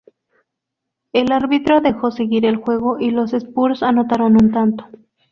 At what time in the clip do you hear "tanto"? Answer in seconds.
4.51-4.87